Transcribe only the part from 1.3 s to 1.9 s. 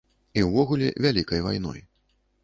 вайной.